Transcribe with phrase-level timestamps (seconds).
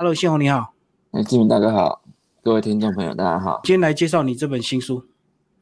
[0.00, 0.74] Hello，信宏你好，
[1.10, 2.00] 哎，志明大哥好，
[2.40, 5.04] 各位听众朋友大家好，今天来介绍你这本新书，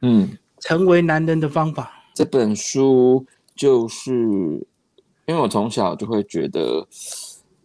[0.03, 1.91] 嗯，成为男人的方法。
[2.15, 4.13] 这本书就是
[5.25, 6.87] 因为我从小就会觉得，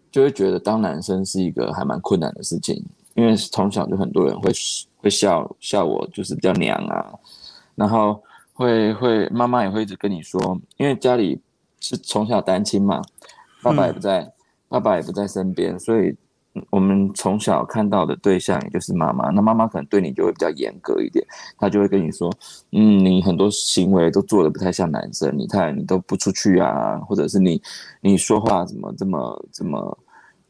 [0.10, 2.82] 就会觉得当男生是一个还蛮困难的事情，
[3.16, 4.50] 因为从小就很多人会
[4.96, 7.14] 会笑笑我，就是比较娘啊，
[7.76, 11.38] 然后会会妈妈也会一直跟你说，因为家里
[11.82, 13.02] 是从小单亲嘛，
[13.62, 14.34] 爸爸也不在，
[14.70, 16.16] 爸爸也不在身边，所以。
[16.70, 21.26] 我们从小看到的对象也就是妈妈，那妈妈可能对你就会比较严格一点，
[21.58, 22.32] 她就会跟你说，
[22.72, 27.62] 嗯，你很多行为都做的不太像男生，你看你都不出去啊，或者是你
[28.02, 29.98] 你说话怎么这么这么。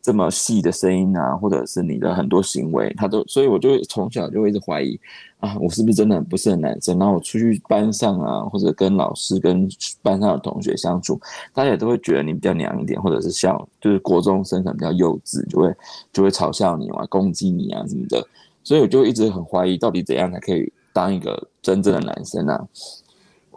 [0.01, 4.99] 这么细的声音啊，或者是你的很多行为，他都，所以我就从小就会一直怀疑
[5.39, 6.97] 啊，我是不是真的不是很男生？
[6.97, 9.69] 然后我出去班上啊，或者跟老师、跟
[10.01, 11.19] 班上的同学相处，
[11.53, 15.75] 大家也都会觉得你比较娘一点，或者是像就是国中生可能比较幼稚，就会
[16.11, 18.25] 就会嘲笑你嘛，攻击你啊什么的。
[18.63, 22.67] 所以我就一直很怀疑，到底怎样才可以当一个真正的男生啊？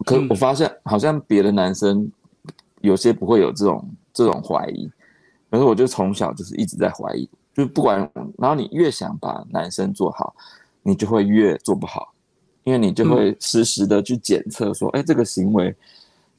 [0.05, 2.11] 可我发现好像别的男生
[2.81, 4.91] 有些不会有这种这种怀疑。
[5.55, 10.35] 可是我就从小就是一直在怀疑，就不管，然后你越想把男生做好，
[10.83, 12.13] 你就会越做不好，
[12.65, 15.73] 因为你就会实时的去检测说，哎，这个行为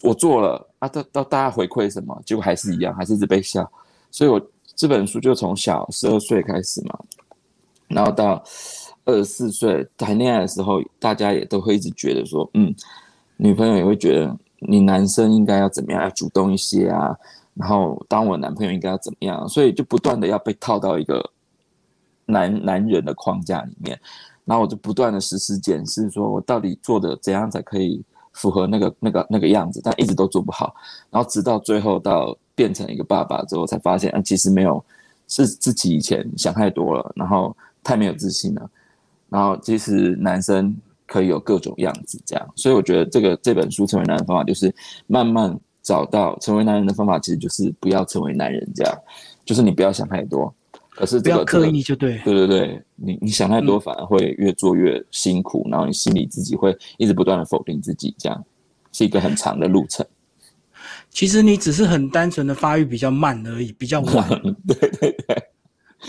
[0.02, 3.72] 我做了啊，到到大家回馈什么，结果还是一样，还是一直被笑。
[4.12, 4.42] 所以我
[4.76, 7.00] 这本书就从小十二岁开始嘛，
[7.88, 8.44] 然后到
[9.06, 12.76] 二十四岁谈恋爱的时候，大家也都会一直觉得说，嗯，
[13.38, 17.16] 女朋友也会觉得你男生应该要怎么样，要主动一些啊。
[17.56, 19.48] 然后当我男朋友应该要怎么样？
[19.48, 21.32] 所以就不断的要被套到一个
[22.26, 23.98] 男男人的框架里面，
[24.44, 28.04] 然后我就不断的实时检视，说我到底做的怎样才可以
[28.34, 30.76] 符合那个那个那个样子，但一直都做不好。
[31.10, 34.84] 然后直到最后到变成一个爸爸之后，才发现啊，其实没有
[35.30, 38.70] 是自己以前想太多了，然后太没有自信了。
[39.30, 40.76] 然后其实男生
[41.08, 42.46] 可以有各种样子，这样。
[42.58, 44.76] 所以我觉得这个这本书成为男人方法，就是
[45.08, 45.58] 慢慢。
[45.86, 48.98] 找到成为男人的方法，其实就是不要成为男人，这样，
[49.46, 50.52] 就是你不要想太多，
[50.90, 58.44] 可是不要刻意就对，对对对，你你想太多反而会越做越辛苦，然后你心里自己会一直不断的否定自己，这样
[58.92, 60.04] 是一个很长的路程。
[61.12, 64.28] 其实你只是很单纯的发育比较慢而已，比较晚。
[64.68, 65.38] 对 对对。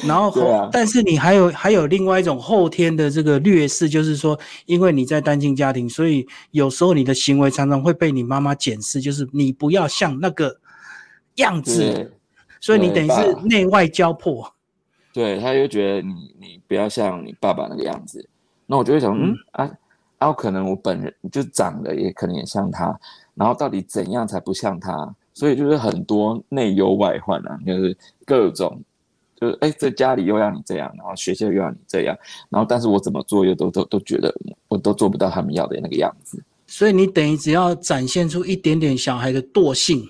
[0.05, 10.59] 然后后，但是你还有还有另外一种后天的这个劣势，就是说，因为你在单亲家庭，所以有时候你的行为常常会被你妈妈检视，就是你不要像那个
[11.37, 12.13] 样子，
[12.61, 14.53] 所以你等于是内外交迫。
[15.15, 18.29] 对，他就觉得你你不要像你爸爸那个样子，
[18.67, 19.65] 那我就会想，嗯啊，
[20.19, 22.95] 然后可能我本人就长得也可能也像他，
[23.35, 25.15] 然后到底怎样才不像他？
[25.33, 27.97] 所以就是很多内忧外患啊，就是
[28.27, 28.79] 各种。
[29.39, 32.17] 就是哎，在家里又要你这样，然后学校又要你这样，
[32.49, 34.35] 然后但是我怎么做又都都都觉得
[34.69, 36.43] 我都做不到他们要的那个样子。
[36.67, 40.03] 所以你等于只要展现出一点点小孩的惰性，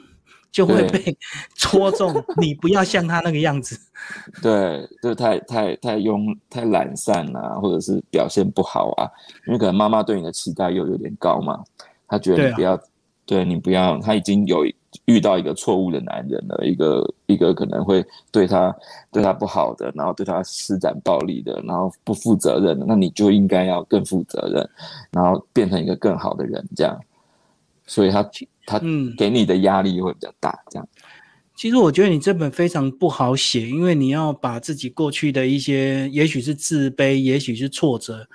[0.50, 1.16] 就会被
[1.56, 2.14] 戳中。
[2.40, 3.78] 你不要像他那个样子。
[4.40, 9.10] 对，就太太太慵太懒散啊，或者是表现不好啊，
[9.46, 11.62] 因为可能妈妈对你的期待又有点高嘛，
[12.06, 12.80] 她觉得你不要，
[13.26, 14.64] 对你不要，她已经有。
[15.04, 18.74] 遇到一个错误的男人了，一个一个可能会对他
[19.12, 24.68] 对他不好的，然后对他施展暴力的，然后不负责任的，那你就应该要更负责任，
[25.10, 26.98] 然后变成一个更好的人，这样。
[27.86, 28.28] 所以他
[28.64, 28.80] 他
[29.16, 30.88] 给你的压力会比较大，这样。
[31.54, 38.26] 其实我觉得你这本非常不好写，因为你要把自己过去的一些，也许是自卑，也许是挫折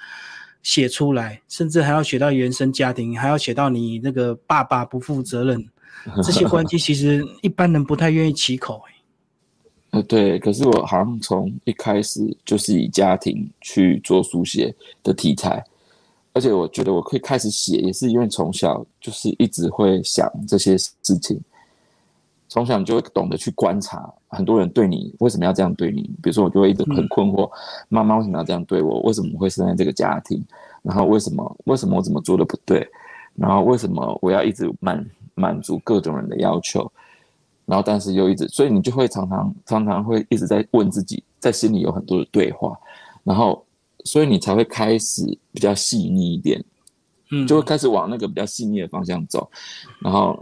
[0.63, 5.69] 写出来，甚至还要写到原生家庭，还要写到你那个爸爸不负责任。
[6.23, 8.81] 这些关系其实一般人不太愿意启口，
[9.91, 15.63] 呃，对，可是我好像从一开始就是以家庭去做书写的题材，
[16.33, 21.37] 而且我觉得我可以开始写，也是因为从小就是一直会想这些事情，
[22.47, 27.51] 从小你就会懂得去观察很多人对你为什么要这样对你，比如说我就会一直很困惑，
[27.89, 30.41] 妈妈为什么要这样对我，为什么会生在这个家庭，
[30.81, 32.89] 然后为什么为什么我怎么做的不对，
[33.35, 35.05] 然后为什么我要一直满。
[35.35, 36.91] 满足各种人的要求，
[37.65, 42.77] 然后但是又一直，所以你就会常常常常会一直在问自己，在心里有很多的对话，
[43.23, 43.65] 然后
[44.03, 45.23] 所以你才会开始
[45.53, 46.63] 比较细腻一点，
[47.31, 49.49] 嗯，就会开始往那个比较细腻的方向走，
[49.99, 50.37] 然后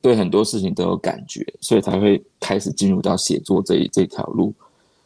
[0.00, 4.52] 对很多事情都有感觉，所以才会开始进入到写作这一这条路，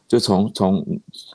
[0.07, 0.85] 就从从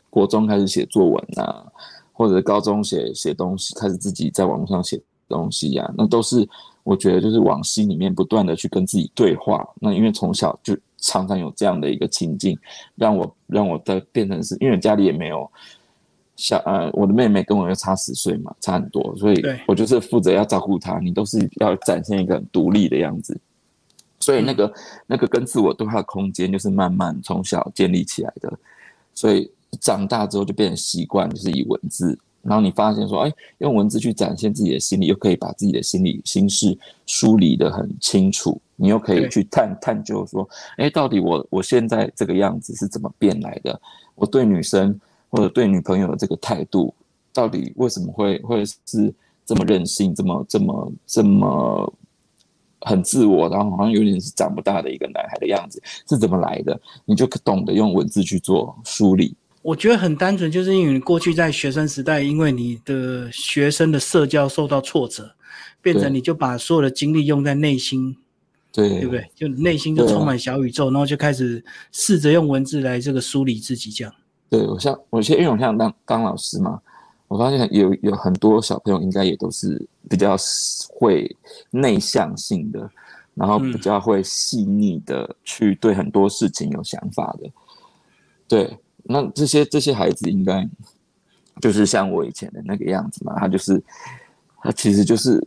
[0.09, 1.63] 国中开始写作文啊，
[2.11, 4.99] 或者高中写写东西，开始自己在网络上写
[5.29, 6.49] 东西呀，那都是。
[6.83, 12.57] 我觉得就是往心里面不断的去跟自己对话，那因为从小就常常有这样的一个情境，
[12.95, 15.49] 让我让我的变成是因为家里也没有
[16.35, 23.39] 小呃，我的妹妹跟我又差十岁嘛，差很多，所以我就是负责要照顾她，你都是要展现一个很独立的样子，
[24.19, 24.73] 所以那个
[25.07, 28.51] 那个跟自我对话的空间就是慢慢从小建立起来的，
[29.13, 29.49] 所以
[29.79, 32.17] 长大之后就变成习惯，就是以文字。
[32.43, 38.61] 然后你发现说，哎，用文字去展现自己的心理，又可以把自己的心理心事梳理得很清楚。
[38.75, 43.79] 你又可以去探探究说，哎，到底我我现在这个样子是怎么变来的？
[44.15, 44.99] 我对女生
[45.29, 46.93] 或者对女朋友的这个态度，
[47.31, 49.13] 到底为什么会会是
[49.45, 51.93] 这么任性，这么这么这么
[52.81, 56.77] 很自我，然后好像有点是长不大的一个男孩的样子，是怎么来的？
[57.05, 59.33] 你就懂得用文字去做梳理。
[59.63, 65.33] 我觉得很单纯，就是因为你过去在学生时代，因为你的学生的社交受到挫折，
[65.81, 68.17] 变成你就把所有的精力用在内心，
[68.73, 69.25] 对对不对？
[69.33, 71.63] 就内心就充满小宇宙，然后就开始
[71.93, 74.13] 试着用文字来这个梳理自己，这样。
[74.49, 76.81] 对我像我现在因为我像当当老师嘛，
[77.29, 80.35] 我发现有有很多小朋友应该也都是比较
[80.89, 81.33] 会
[81.71, 82.91] 内向性的，
[83.33, 87.49] 然后比较会细腻的去对很多事情有想法的，
[88.45, 88.77] 对。
[89.03, 90.67] 那这些这些孩子应该
[91.61, 93.37] 就是像我以前的那个样子嘛？
[93.37, 93.83] 他就是
[94.61, 95.45] 他其实就是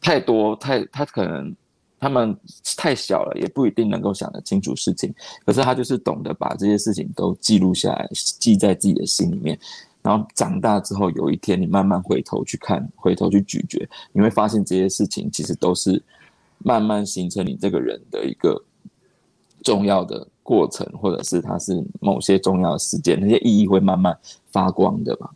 [0.00, 1.54] 太多太他可能
[1.98, 2.36] 他们
[2.76, 5.12] 太小了，也不一定能够想得清楚事情。
[5.44, 9.58] 可是他就是懂得把这些事情都记录下来，记在自己的心里面。
[10.00, 16.00] 然后长大之后，有一天你慢慢回头去看，回头去咀嚼，你会发现这些事情其实都是
[16.58, 18.62] 慢慢形成你这个人的一个
[19.62, 20.26] 重要的。
[20.48, 24.18] 过程，或者是它是某些重要的事件，那些意义会慢慢
[24.50, 25.30] 发光的吧？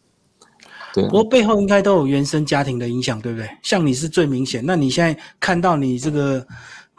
[0.94, 1.04] 对。
[1.04, 3.46] 不过背后应该都有原生家庭的影响，对不对？
[3.62, 4.64] 像你是最明显。
[4.64, 6.46] 那你现在看到你这个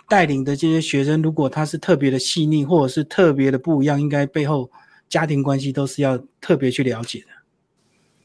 [0.07, 4.69] 带领的这些学生，如果他是特别的细腻，或者是特别的不一样，应该背后
[5.09, 7.25] 家庭关系都是要特别去了解的。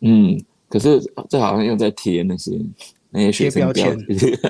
[0.01, 0.39] 嗯，
[0.69, 1.01] 可是
[1.31, 2.61] 这好像又在贴那些
[3.09, 3.99] 那些学生标签。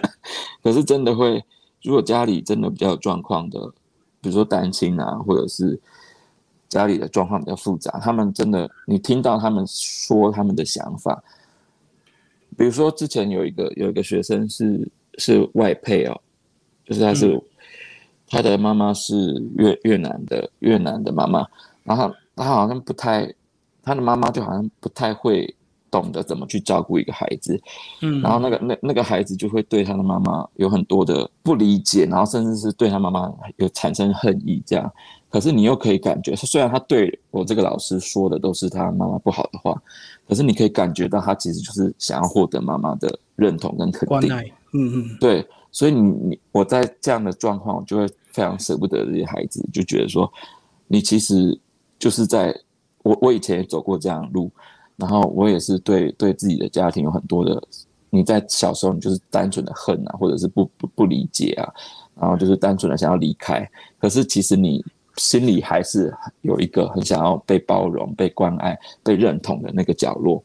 [0.64, 1.40] 可是真的会，
[1.85, 3.61] 如果家里真的比较有状况的。
[4.20, 5.79] 比如说单亲啊，或者是
[6.69, 11.23] 家里的状况比较复杂，他们真的，你听到他们说他们的想法，
[12.56, 16.20] 比如说之前有一个有一个学生是是外配哦，
[16.85, 17.41] 就是他是
[18.26, 21.47] 他的妈妈是越越南的越南的妈妈，
[21.85, 23.32] 然后他好像不太，
[23.82, 25.55] 他的妈妈就好像不太会。
[25.90, 27.61] 懂得怎么去照顾一个孩子，
[28.02, 34.93] 嗯，然后那个那那个孩子就会对他的妈妈有很多的不理解，然后甚至是对他妈妈有产生恨意，这样。
[35.31, 39.75] 可是你又可以感觉，虽然他对我这个老师说的都是他妈妈不好的话，
[40.26, 44.32] 可是你可以感觉到他其实就是想要获得妈妈的认同跟肯定。
[44.73, 45.46] 嗯嗯，对。
[45.70, 50.32] 所以你你我在这样的状况，我就会非常舍不得这些孩子，就觉得说，
[50.87, 51.58] 你其实
[51.99, 52.58] 就是在
[53.02, 54.50] 我我以前也走过这样的路。
[54.99, 57.62] 然后我也是对对自己的家庭有很多的，
[58.11, 61.73] 你在小时候你就是单纯的恨啊，或者是不不不理解啊，
[62.21, 63.67] 然后就是单纯的想要离开。
[64.00, 64.85] 可是其实你
[65.17, 66.12] 心里还是
[66.43, 70.43] 有一个很想要被包容、被关爱、被认同的那个角落。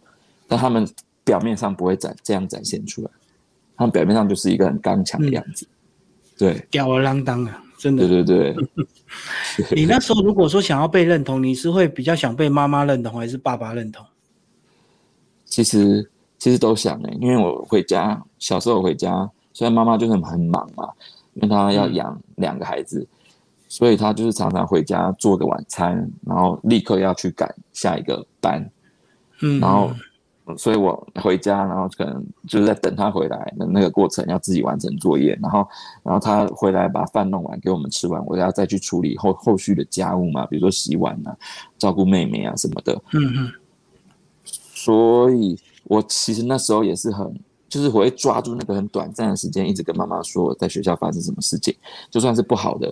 [0.47, 0.87] 但他们
[1.23, 3.09] 表面上不会展这样展现出来，
[3.75, 5.67] 他们表面上就是一个很刚强的样子。
[6.37, 8.07] 对，吊儿郎当啊，真的。
[8.07, 8.67] 对对对。
[9.75, 14.05] 你那时候如果说想要被认同，你是会比较想被妈妈认同，还是爸爸认同？
[15.53, 20.89] 其实其实都想哎，因为我回家小时候回家，虽然妈妈就是很忙嘛，
[21.35, 23.07] 因为她要养两个孩子，
[23.67, 28.67] 所以她就是常常回家做个晚餐，然后立刻要去赶下一个班，
[29.43, 29.91] 嗯，然后
[30.57, 35.67] 所以我回家，然后可能就是在等她回来的那个过程，要自己完成作业，然后
[36.01, 41.37] 然后她回来把饭弄完给我们吃完，我要再去处理后后续的家务嘛，比如说洗碗啊、
[41.77, 43.51] 照顾妹妹啊什么的，嗯嗯。
[44.83, 47.33] 所以，我其实那时候也是很，
[47.69, 51.73] 就是我会抓住那个很短暂的时间，一直跟妈妈说我在学校发生什么事情，
[52.11, 52.89] 就算是不好的，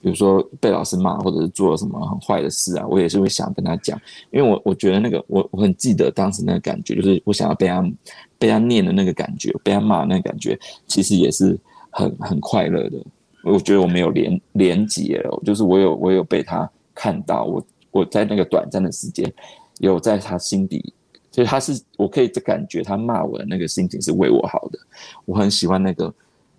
[0.00, 7.92] 比如说被老师骂，或者是做了什么很坏的事啊，我也是会想跟他讲，因为我我觉得那个我我很记得当时那个感觉，就是我想要被他
[8.38, 10.56] 被他念的那个感觉，被他骂那个感觉，
[10.86, 11.58] 其实也是
[11.90, 12.98] 很很快乐的。
[13.42, 19.32] 我觉得我没有连连结了，就是我有我有被他看到，我我在那个短暂的时间，
[19.78, 20.92] 有在他心底。
[21.32, 24.78] 所以他是，我可以感觉他骂我的那个心情是为我好的，
[25.24, 26.14] 我很喜欢那个，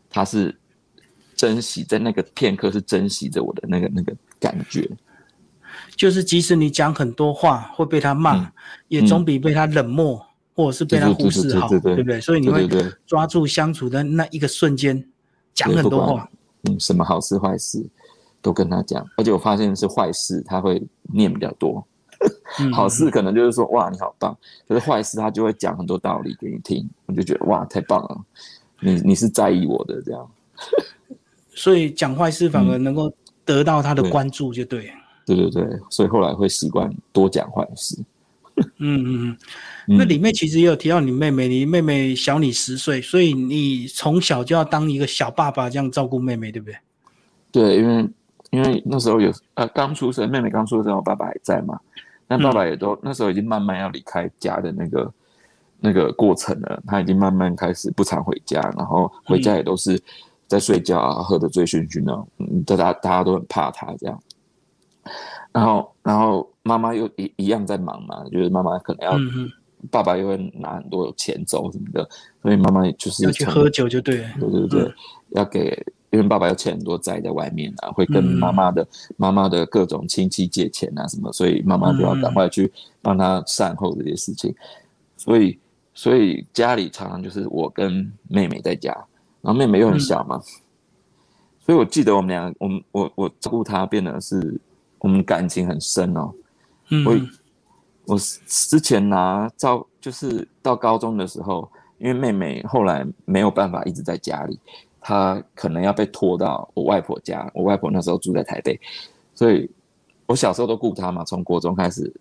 [0.09, 0.53] 他是
[1.35, 4.89] 珍惜在那个片刻是珍惜着我的那个那个感觉，
[5.95, 8.51] 就是即使你讲很多话会被他骂，
[8.87, 10.25] 也总比被他冷漠
[10.55, 12.19] 或者是被他忽视好，对不对？
[12.19, 12.67] 所以你会
[13.05, 15.07] 抓住相处的那一个瞬间
[15.53, 16.27] 讲很多话，
[16.63, 17.85] 嗯，什么好事坏事，
[18.41, 20.81] 都跟他讲，而且我发现是坏事，他会
[21.13, 21.85] 念比较多。
[22.59, 24.37] 嗯好事可能就是说哇你好棒，
[24.67, 28.21] 可是坏事他就会讲很多道理给你听，我就觉得哇太棒了，
[28.79, 30.29] 你你是在意我的这样。
[31.55, 33.13] 所以讲坏事反而嗯能够
[33.45, 34.93] 得到他的关注，就对了。
[35.25, 37.97] 对对对，所以后来会习惯多讲坏事。
[38.77, 39.37] 嗯嗯嗯。
[39.87, 46.77] 嗯那里面其实也有提到你妹妹，你妹妹小你十岁，所以你从小就要当一个小爸爸这样照顾妹妹，对不对？
[47.51, 48.09] 对，因为
[48.51, 51.79] 因为那时候有呃刚出生，妹妹刚出生我，爸爸还在嘛，
[52.27, 55.13] 但爸爸也都、那时候已经慢慢要离开家的那个
[55.79, 60.01] 那个过程了，他已经慢慢开始不常回家，然后回家也都是
[60.47, 64.19] 在睡觉啊，喝的醉醺醺的，嗯，大家大家都很怕他这样。
[65.51, 69.17] 然后，然后妈妈又一一样在忙嘛，就是妈妈可能要，
[69.91, 72.07] 爸爸又会拿很多钱走什么的，
[72.41, 74.29] 所以妈妈就是要去喝酒就对了。
[74.39, 74.93] 对对对，
[75.31, 84.53] 要给，因为爸爸要欠很多债在外面啊，会跟妈妈的、妈妈的各种亲戚借钱啊什么，所以妈妈就要赶快去帮他善后这些事情，
[85.17, 85.57] 所以
[85.95, 88.93] 所以家里常常就是我跟妹妹在家，
[89.41, 90.39] 然后妹妹又很小嘛，
[91.65, 94.61] 所以我记得我们俩，我们我我照顾她变得是
[94.99, 96.31] 我们感情很深哦，
[96.89, 101.67] 嗯，我我之前拿照就是到高中的时候，
[101.97, 104.59] 因为妹妹后来没有办法一直在家里，
[105.03, 107.47] 她可能要被拖到我外婆家。
[107.53, 108.79] 我外婆那时候住在台北，
[109.35, 109.69] 所以
[110.25, 112.11] 我小时候都顾他嘛，从国中开始，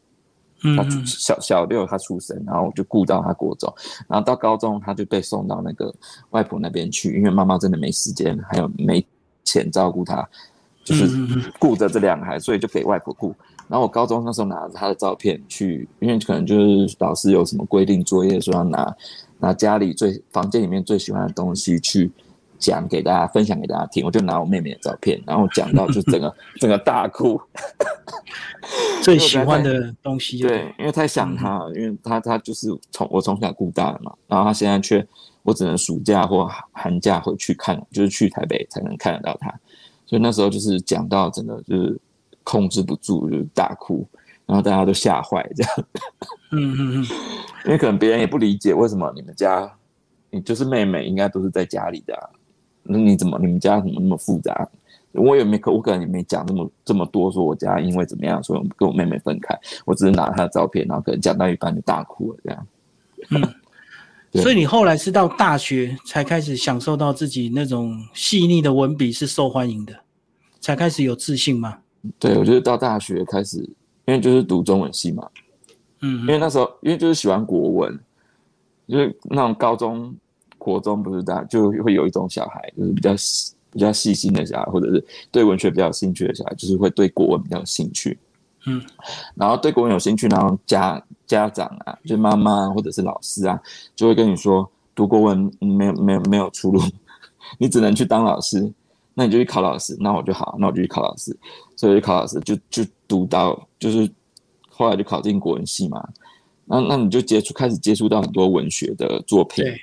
[0.60, 3.72] 她嗯嗯小小六他出生，然后我就顾到他国中，
[4.08, 5.94] 然后到高中他就被送到那个
[6.30, 9.04] 外婆那边去，因为妈妈真的没时间，还有没
[9.44, 10.28] 钱照顾他，
[10.84, 11.08] 就是
[11.58, 13.34] 顾着这两个孩子，所以就给外婆顾。
[13.68, 18.94] 然后我高中那时候拿着他的照片去，因为可能就是老师有什么规定作业，说要拿
[19.38, 22.10] 拿家里最房间里面最喜欢的东西去
[22.62, 24.06] 讲给大家，分享给大家听。
[24.06, 27.40] 我就拿我妹妹的照片，然后讲到就整个 整个大哭。
[29.02, 35.04] 最喜欢的东西对，因为太想她了，因为她她就是从我从小顾大的嘛，然后她现在却
[35.42, 39.50] 我只能暑假或寒假回去看，就是去台北才能看得到她，
[40.06, 42.00] 所以那时候就是讲到整个就是
[42.44, 44.06] 控制不住，就是大哭，
[44.46, 45.72] 然后大家都吓坏这样，
[46.52, 47.06] 嗯嗯嗯，
[47.64, 49.70] 因为可能别人也不理解为什么你们家
[50.30, 52.24] 你就是妹妹应该都是在家里的、啊，
[52.82, 54.68] 那你怎么你们家怎么那么复杂？
[55.12, 59.54] 我也没可，我可能也没讲那么这么多，说我家因为怎么样，所以我跟我妹妹分开。
[59.84, 62.66] 我只是拿她的照片，然后可能讲到一半就大哭了，这样。
[63.30, 63.54] 嗯
[64.42, 69.92] 所以你后来是到大学才开始享受到自己那种细腻的文笔是受欢迎的，
[70.58, 71.76] 才开始有自信吗？
[72.18, 73.58] 对，我就是到大学开始，
[74.06, 75.28] 因为就是读中文系嘛，
[76.00, 78.00] 嗯因为那时候因为就是喜欢国文，
[78.88, 80.14] 就是那种高中、
[80.62, 88.16] 国中不是大就会有一种小孩，就是比较细比较细心的小孩，或者是对文学比较有兴趣的小孩，就是会对国文比较有兴趣。
[88.66, 88.80] 嗯，
[89.34, 93.60] 然后对国文有兴趣，然后家家长啊，就妈妈或者是老师啊，
[93.96, 96.80] 就会跟你说，读国文没有没有没有出路，
[97.58, 98.72] 你只能去当老师，
[99.14, 101.36] 那你就去考老师，那我就好，那我就去考老师，
[101.74, 104.08] 所以我就考老师，就就读到就是
[104.70, 106.08] 后来就考进国文系嘛，
[106.64, 109.80] 那那你就接触开始接触到很多文学的作品，对，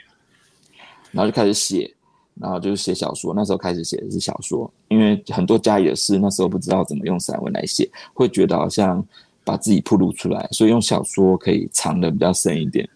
[1.11, 1.93] 然后就开始写，
[2.35, 3.33] 然后就是写小说。
[3.33, 9.05] 那时候开始写的是小说，因为很多家里的事，那时候不知道怎么用散文来写，会觉得好像
[9.43, 12.87] 把自己铺露出来，所以用小说可以藏的比较深一点，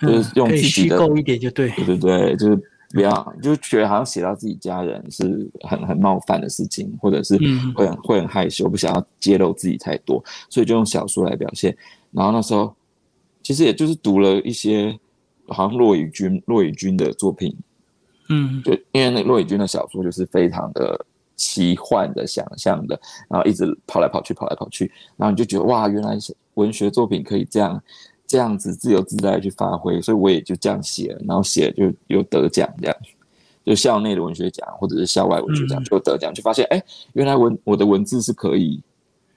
[0.00, 1.70] 就是用自己的，虚构一点就对。
[1.70, 11.76] 对对对，就是不要就觉得好像写到自己家人是很很冒犯的事情，或者是嗯会很会很害羞，不想要揭露自己太多，所以就用小说来表现。
[12.10, 12.74] 然后那时候
[13.42, 14.96] 其实也就是读了一些
[15.48, 17.54] 好像骆以军骆以军的作品，
[18.28, 21.04] 嗯就因为那骆以军的小说就是非常的
[21.36, 22.98] 奇幻的想象的，
[23.28, 26.16] 然后一直跑来跑去，跑来跑去，然后你就觉得哇，原来
[26.54, 27.82] 文学作品可以这样
[28.26, 32.96] 这样子自由自在地去发挥，所以我也就这样写了，然后写了就有得奖这样。
[33.64, 36.82] 就校内的文学奖或者是校外文学奖嗯就有得奖，就发现哎，
[37.14, 38.82] 原来文我的文字是可以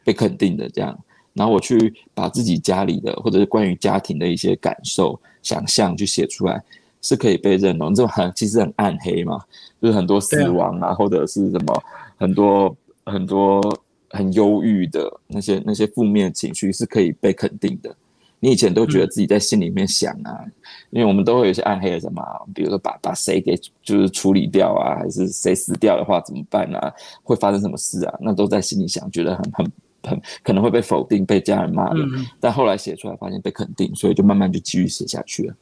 [0.04, 0.98] 被肯定的这样。
[1.34, 6.62] 然后我去把自己家里的或者是关于家庭的一些感受、想象去写出来，
[7.02, 7.96] 是可以被认同。
[7.96, 9.40] 这种很其实很暗黑嘛，
[9.82, 11.84] 就是很多死亡啊，或者是什么
[12.18, 12.76] 很多
[13.06, 13.62] 很多
[14.10, 17.96] 很忧郁的那些那些负面情绪是可以被肯定的。
[18.40, 20.46] 你以前都觉得自己在心里面想啊，
[20.92, 26.94] 因为我们都会有一些暗黑的什么啊，比如说把把谁给就是处理掉啊，还是谁死掉的话怎么办啊？
[27.24, 28.14] 会发生什么事啊？
[28.22, 29.72] 那都在心里想，觉得很很
[30.04, 32.00] 很可能会被否定、被家人骂的。
[32.00, 35.56] 嗯，但后来写出来发现被肯定，所以就慢慢就继续写下去了。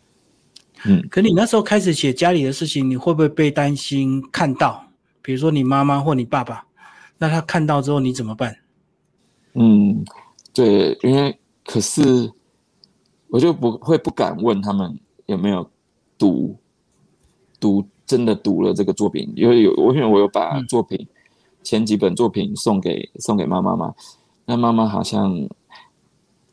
[0.86, 4.86] 嗯，可你那时候开始写家里的事情，你会不会被担心看到？
[5.22, 6.63] 比如说你妈妈或你爸爸，
[7.18, 8.56] 那他看到之后你怎么办？
[9.54, 10.06] 嗯，
[10.54, 12.30] 对，因为可是
[13.30, 15.68] 我就不会不敢问他们有没有
[16.18, 16.56] 读
[17.60, 21.08] 读真的读了这个作品，因为有我因为我有把作品
[21.63, 23.96] 前几本作品送给送给妈妈嘛，
[24.46, 25.36] 那妈妈好像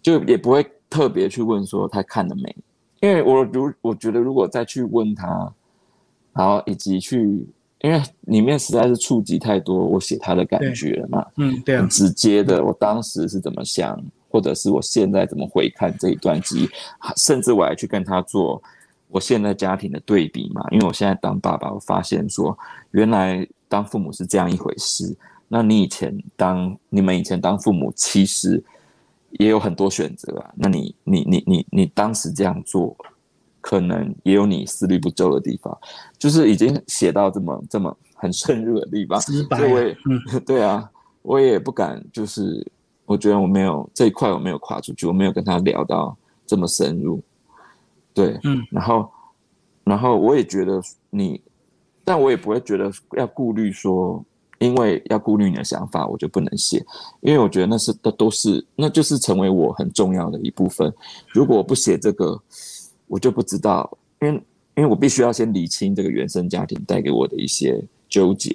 [0.00, 2.56] 就也不会特别去问说他看了没，
[3.00, 5.52] 因为我如我觉得如果再去问他，
[6.32, 7.46] 然后以及去。
[7.84, 16.68] 因为里面实在是触及太多我写他的感觉了嘛，嗯，对啊，直接的，我当时是怎么想，或者是我现在怎么回看这一段记忆，
[17.16, 18.62] 甚至我还去跟他做
[19.08, 20.64] 我现在家庭的对比嘛。
[20.70, 22.56] 因为我现在当爸爸，我发现说，
[22.92, 25.12] 原来当父母是这样一回事。
[25.52, 28.62] 那你以前当你们以前当父母，其实
[29.32, 30.50] 也有很多选择啊。
[30.56, 32.96] 那你你你你你当时这样做。
[33.64, 35.78] 可能也有你思虑不周的地方，
[36.18, 39.56] 就是已经写到这么这么很深入的地方，直白。
[39.60, 40.90] 嗯， 对啊，
[41.22, 42.66] 我也不敢，就是
[43.06, 47.22] 我觉得我没有这一块我没有跨出去，我没有跟他聊到这么深入。
[48.12, 49.08] 对，嗯，然后
[49.84, 51.40] 然后我也觉得你，
[52.02, 54.24] 但我也不会觉得要顾虑说，
[54.62, 56.84] 因为要顾虑你的想法，我就不能写，
[57.20, 60.92] 因为我觉得那是都都是，那就是成为我很重要的一部分。
[61.28, 62.40] 如果我不写这个。
[63.08, 64.34] 我就不知道，因为
[64.74, 67.78] 因为我必须要先理清这个原生家庭带给我的一些
[68.08, 68.50] 纠结，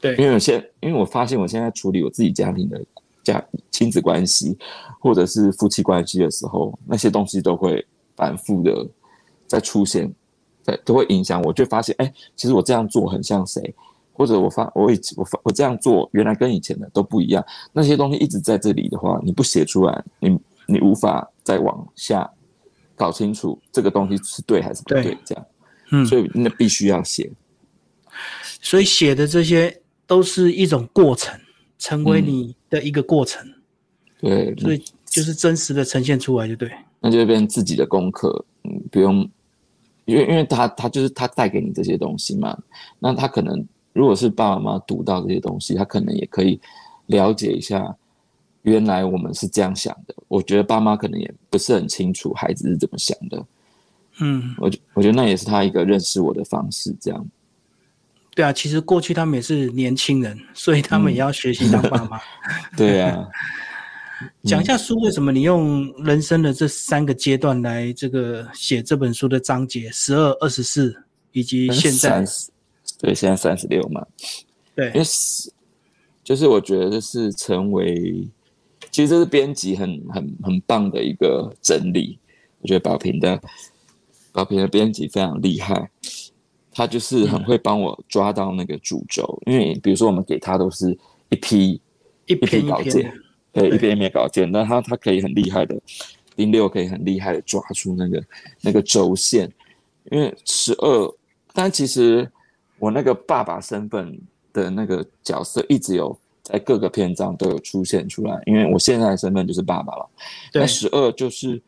[0.00, 2.84] 对，因为我现因为我发现我现在处理我自己家庭的
[3.22, 3.40] 家
[3.70, 4.58] 亲子关系
[4.98, 8.84] 或者是夫妻关系的时候，那些东西都会反复的
[9.46, 10.12] 在出现，
[10.64, 13.72] 在，都会影响我，就发现哎，其实我这样做很像谁，
[14.16, 22.28] 或者我发我以我发我这样做原来跟以前的都不一样，那些东西一直在这里的话，你不写出来，你你无法再往下。
[22.98, 25.46] 搞清楚这个东西是对还是不对，这样，
[25.90, 27.30] 嗯，所以那必须要写。
[28.62, 31.38] 所以写的这些都是一种过程，
[31.78, 33.46] 成为你的一个过程。
[34.18, 36.72] 对，所以就是真实的呈现出来，就对。
[36.98, 39.28] 那就变成自己的功课，嗯，不用，
[40.06, 42.56] 因为因为他他就是他带给你这些东西嘛，
[42.98, 43.62] 那他可能
[43.96, 46.60] 如果是爸爸妈妈读到这些东西，他可能也可以
[47.06, 47.96] 了解一下。
[48.62, 53.46] 原来我们是这样想的，我觉得爸妈可能也不是很清楚孩子是怎么想的。
[54.18, 56.92] 嗯，我觉我觉得那也是他一个认识我的方式。
[57.00, 57.24] 这样，
[58.34, 62.20] 对啊，其实过去他们也是年轻人，所以他们也要学习当爸妈。
[62.76, 63.24] 对啊，
[64.42, 70.92] 讲一下书为什么你用人生的这三个阶段来这个写这本书的章节，十二、二十四
[71.30, 72.24] 以及现在。
[72.98, 74.06] 对，现在三十六嘛。
[74.74, 75.52] 对，因为是
[76.24, 78.28] 就是我觉得这是成为。
[78.92, 82.18] 其实这是编辑很很很棒的一个整理，
[82.60, 83.38] 我觉得宝平的
[84.32, 85.90] 宝平的编辑非常厉害，
[86.72, 89.38] 他就是很会帮我抓到那个主轴。
[89.44, 90.96] 因为比如说我们给他都是
[91.28, 91.78] 一批
[92.26, 93.12] 一批稿件，
[93.52, 95.78] 对，一篇一篇稿件，那他他可以很厉害的，
[96.36, 98.24] 零六可以很厉害的抓出那个
[98.62, 99.52] 那个轴线。
[100.10, 101.14] 因为十二，
[101.52, 102.30] 但其实
[102.78, 104.18] 我那个爸爸身份
[104.52, 106.18] 的那个角色一直有。
[106.48, 110.08] 在各个篇章都有出现出来，因为我现在的身份就是爸爸了。
[110.54, 111.60] 那十二就是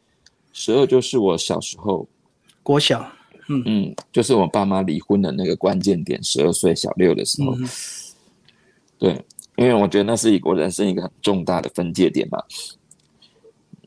[0.52, 2.06] 十二，就是我小时候
[2.62, 3.04] 国小，
[3.48, 7.56] 嗯嗯，就是我爸妈离婚的那个关键点，十二岁小六的时候。
[9.00, 9.20] 对，
[9.56, 12.40] 因为我觉得那是一个我人生一个很重大的分界点嘛。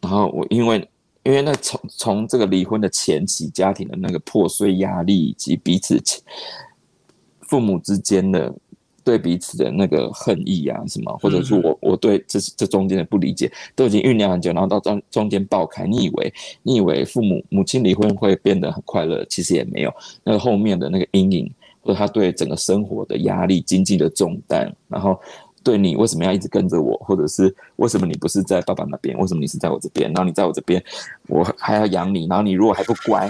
[0.01, 0.86] 然后我因为
[1.23, 5.97] 因为那从从这个离婚的前期，家庭的那个破碎压力，以及彼此
[7.52, 8.52] 父母之间的。
[9.04, 15.88] 对彼此的那个恨意啊，什么，或者是我我对这这中间的不理解，都已经酝酿很久，然后到中中间爆开。
[15.88, 19.92] 你以为你以为父母母亲离婚会变得很快乐，其实也没有。
[20.24, 25.20] 那个后面的那个阴影，或者他对整个生活的压力、经济的重担，然后
[25.64, 30.14] 对你为什么要一直跟着我，或者是为什么你不是在爸爸那边，为什么你是在我这边？
[30.14, 30.82] 然后你在我这边，
[31.28, 33.28] 我还要养你，然后你如果还不乖。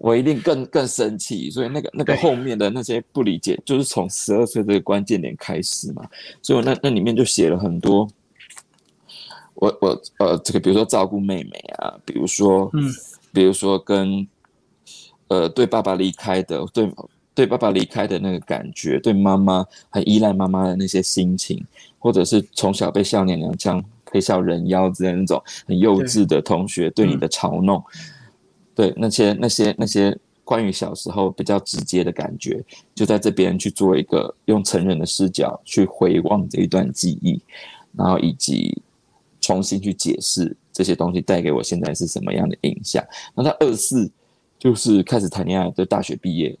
[0.00, 6.06] 我一定更更生气，所以那个那个后面的那些不理解，就是从十二岁这个关键点开始嘛。
[6.42, 8.08] 所以我那那里面就写了很多，
[9.54, 12.92] 我我呃这个比如说照顾妹妹啊，比如说嗯，
[13.32, 14.26] 比如说跟
[15.28, 16.92] 呃对爸爸离开的对
[17.34, 21.64] 对爸爸离开的那个感觉，对妈妈很依赖妈妈的那些心情，
[21.98, 27.82] 或者是从小被笑娘娘腔、可笑人妖之类那种很幼稚的同学对你的嘲弄。
[28.76, 32.62] 对那些那些那些关于小时候比较直接的感觉，
[32.94, 37.40] 就在这边去做一个用成人的视角去回望这一段记忆，
[37.96, 38.80] 然后以及
[39.40, 43.04] 重新去解释这些东西带给我现在是什么样的影响。
[43.34, 44.08] 那他二四
[44.58, 46.56] 就是开始谈恋爱，就大学毕业，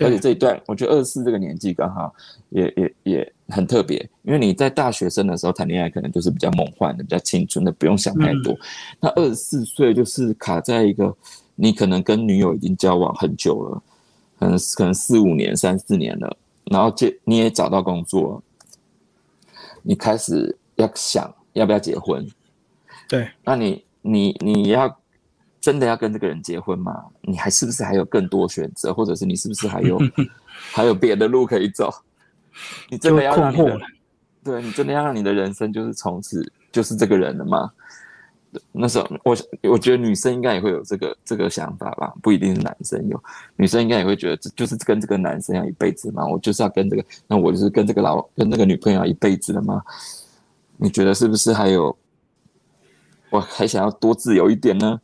[0.00, 2.14] 而且这一段，我觉得二十四这个年纪刚好
[2.50, 8.56] 也也也很特别，因为你在大学生的时候谈恋爱，可能就是比较梦幻的、比较青春的，不用想太多。
[9.00, 11.14] 那二十四岁就是卡在一个，
[11.60, 13.82] 你可能跟女友已经交往很久了，
[14.38, 18.40] 可能可能四五年、三四年了，然后结你也找到工作，
[19.82, 22.24] 你开始要想要不要结婚。
[23.08, 24.98] 对，那你你你要。
[25.60, 27.04] 真的要跟这个人结婚吗？
[27.20, 29.98] 你还是不是还有更多选择，或者是你是不是还有
[30.72, 31.92] 还有别的路可以走？
[32.88, 33.80] 你真的要让你的，
[34.44, 37.72] 对你真的要让你的人生就是从此就是这个人了吗？
[38.72, 39.36] 那时候我
[39.70, 43.22] 我觉得女生应该也会有这个这个想法吧，不一定是男生有，
[43.56, 46.26] 女生应该也会觉得这就是跟这个男生要一辈子嘛？
[46.26, 49.82] 我就是要跟这个，那我就是跟这个老跟那个女朋友一辈子了吗？
[50.78, 51.94] 你觉得是不是还有
[53.30, 54.98] 我还想要多自由一点呢？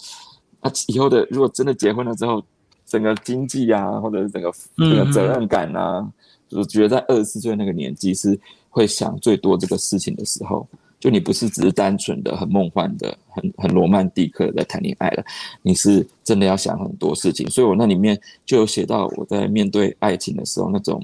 [0.62, 2.42] 他以后的如果真的结婚了之后，
[2.86, 6.10] 整个经济啊，或者是整个这个责任感啊，
[6.52, 10.66] 我觉得在二十四岁那个年纪是会想最多这个事情的时候。
[11.04, 15.22] 就你不是只是单纯的很梦幻的、很很罗曼蒂克的在谈恋爱了，
[15.60, 17.46] 你是真的要想很多事情。
[17.50, 20.98] 所以我那里面就有写到我在面对爱情的时候那种，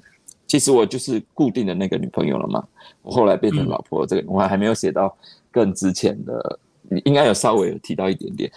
[0.47, 2.67] 其实我就是固定的那个女朋友了嘛。
[3.03, 5.15] 我后来变成老婆，这个我还没有写到
[5.51, 6.59] 更之前的，
[6.89, 8.51] 你应该有稍微有提到一点点。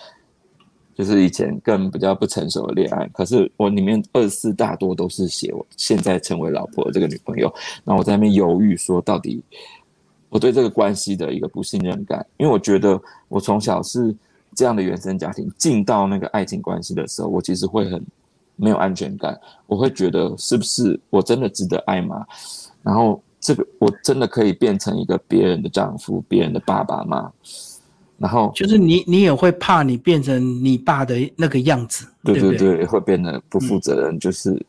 [0.96, 7.54] 就是以前更比较不成熟的恋爱，可是我里面二十四大多都是写我现在成为老婆的这个女朋友，
[7.84, 9.44] 那我在那边犹豫说到底
[10.34, 14.14] 我对这个关系的一个不信任感，因为我觉得我从小是
[14.56, 18.04] 这样的原生家庭，进到那个爱情关系的时候，我其实会很
[18.56, 22.26] 没有安全感，我会觉得是不是我真的值得爱吗？
[22.82, 27.32] 然后这个我真的可以变成一个别人的丈夫、别人的爸爸吗？
[28.18, 34.18] 然后就是你，你也会怕你变成你爸的那个样子，对对对，会变得不负责任。
[34.20, 34.66] 就是，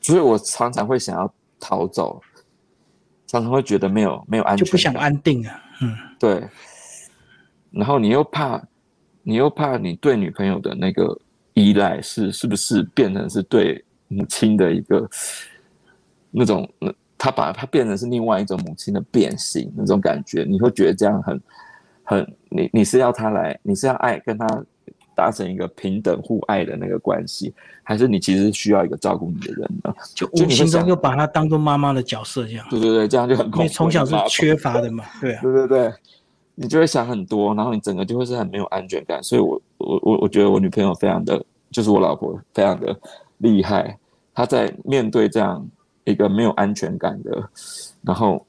[0.00, 2.20] 所以我常常会想要逃走，
[3.28, 5.62] 常常会觉得没有没有安全，就不想安定啊。
[5.80, 6.42] 嗯，对。
[7.70, 8.60] 然后你又怕，
[9.22, 11.16] 你又怕你对女朋友的那个
[11.54, 15.08] 依赖是是不是变成是对母亲的一个
[16.32, 16.68] 那种，
[17.16, 21.40] 他把它变成是另外一种母亲的变形那种感觉，你会觉得这样很。
[22.10, 24.46] 很，你你是要他来，你是要爱跟他
[25.18, 27.52] 达成一个平等互爱的那个关系，
[27.82, 29.92] 还是你其实需要一个照顾你的人呢？
[30.14, 32.64] 就无形中又把他当做妈妈的角色这样。
[32.70, 33.62] 对对对，这样就很恐怖。
[33.64, 35.04] 你从小是缺乏的嘛？
[35.20, 35.42] 对啊。
[35.42, 35.92] 对对对，
[36.54, 39.20] 你就会想很多，然后你整个就会是很没有安全感。
[39.20, 42.96] 所以我我我我觉得我女朋友非常的，就是我老婆非常的
[43.38, 43.98] 厉害，
[44.32, 45.66] 她在面对这样
[46.04, 47.50] 一个没有安全感的，
[48.02, 48.46] 然后。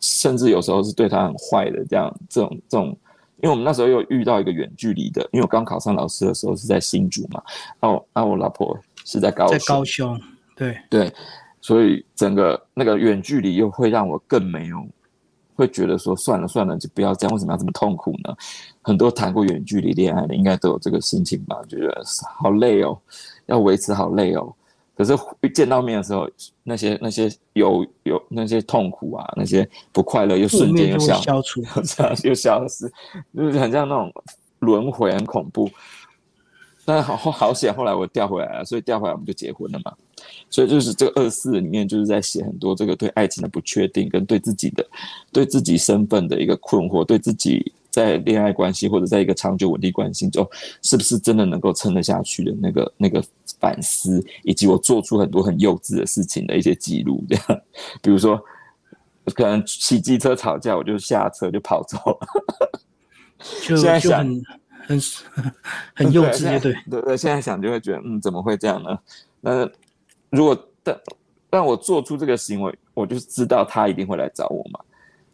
[0.00, 2.96] 甚至有时候是对他很坏的，这样这种这种，
[3.40, 7.42] 因为我们那时候又遇到一个远距离的，因为我刚考上老师的时候是在新竹嘛，
[7.80, 10.20] 哦，那我老婆是在高在高雄，
[10.56, 11.12] 对对，
[11.60, 14.84] 所以整个那个远距离又会让我更没有，
[15.54, 18.34] 会觉得说算了算了，就不要这样，为什么要这么痛苦呢？
[18.82, 22.02] 很多谈过远距离恋爱的应该都有这个心情吧，觉得
[22.38, 22.98] 好累哦，
[23.46, 24.52] 要维持好累哦。
[24.98, 26.28] 可是一见到面的时候，
[26.64, 31.62] 那些那些有有那些痛苦啊，那些不快乐又瞬间又消消除，
[32.26, 32.90] 又消失，
[33.32, 34.12] 就是很像那种
[34.58, 35.70] 轮回，很恐怖。
[36.84, 39.94] 但好好险，后来我调回来了，所以调回来我们就结婚了嘛。
[40.50, 44.84] 所以就是这个二四里面就是在写很多这个对爱情的不确定，跟对自己的
[45.30, 47.72] 对自己身份的一个困惑，对自己。
[47.90, 50.46] 在恋爱关系或者在一个长久稳定关系中，
[50.82, 53.20] 是不是真的能够撑得下去的那个那个
[53.60, 57.60] 反思，以及我做出很多很幼稚的事情的一些记录，这样，
[58.02, 58.42] 比如说，
[59.34, 62.18] 可能骑机车吵架，我就下车就跑走了。
[63.40, 64.26] 现在想
[64.86, 65.00] 很
[65.94, 68.98] 很幼稚，对对对，现在想就会觉得，嗯，怎么会这样呢？
[69.40, 69.68] 那
[70.30, 71.00] 如果但
[71.50, 74.80] 但我做出这个行为，我就知道他一定会来找我嘛。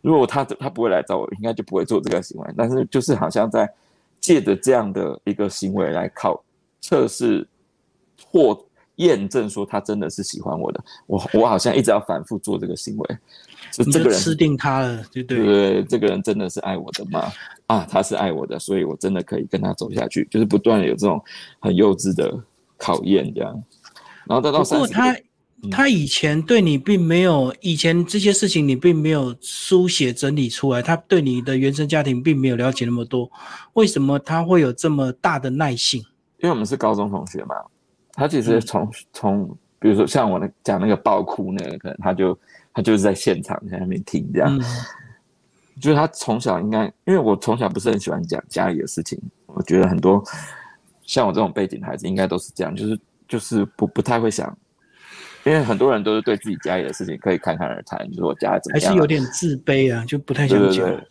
[0.02, 2.54] 如果他他不会来找我，应该就不会做这个行为。
[2.56, 3.66] 但是就是好像在
[4.20, 6.44] 借着这样的一个行为来考
[6.82, 7.48] 测试
[8.26, 8.58] 或
[8.96, 10.84] 验证，说他真的是喜欢我的。
[11.06, 13.18] 我我好像一直要反复做这个行为，
[13.72, 17.32] 就这个人吃定他了，对对对，这个人真的是爱我的吗？
[17.66, 20.26] 啊，他是爱我的，所以我真的可以跟他走下去。
[20.30, 21.20] 就是不断的有这种
[21.58, 22.38] 很幼稚的
[22.76, 23.52] 考验，这样。
[24.26, 25.24] 然后到到三十。
[25.70, 33.30] 他以前对你并没有，以前这些事情你并没有书写整理出来，他对你的原生家庭并没有了解那么多，
[33.72, 36.02] 为什么他会有这么大的耐性？
[36.42, 37.56] 因为我们是高中同学嘛，
[38.14, 39.46] 他其实从从，
[39.78, 42.38] 比如说像我那讲那个爆哭那个，可能他就
[42.72, 44.60] 他就是在现场在那边听这样，
[45.80, 50.22] 就是他从小应该，因为我从小不是很喜欢讲家里的事情，我觉得很多
[51.02, 54.56] 像我这种背景的孩子应该都是这样，就是就是不不太会想。
[55.44, 61.04] 因为很多人都是对自己家里的事情可以侃侃而谈，就是我家怎么样，还是有点自卑啊，就不太想讲。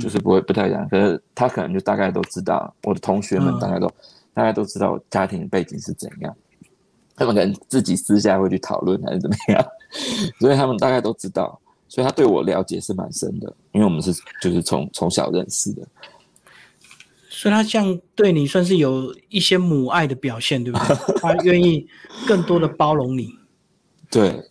[0.00, 3.90] 就是不会不太讲，可是他可能就大概都知道，我的同学们大概都
[4.36, 6.36] 大家都知道家庭背景是怎样，
[7.16, 9.66] 他们可能自己私下会去讨论还是怎么样，
[10.38, 15.88] 所以他们大概都知道，所以他对我了解是蛮深的，因为我们是就是从从小认识的，
[17.30, 20.96] 所以他这样对你算是有一些母爱的表现，对不对？
[21.18, 21.88] 他愿意
[22.28, 23.30] 更多的包容你，
[24.10, 24.50] 对，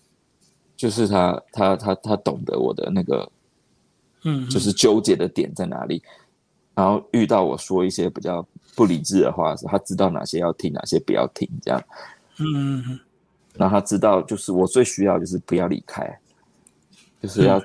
[0.76, 3.32] 就是他他他他懂得我的那个。
[4.28, 6.02] 嗯，就是纠结的点在哪里，
[6.74, 8.43] 然后遇到我说一些比较
[8.75, 11.81] 不理智的话时，他知道哪些要听，哪些不要听，这样。
[12.39, 12.99] 嗯嗯
[13.53, 16.19] 然后他知道，就是我最需要就是不要离开，
[17.21, 17.57] 就是要，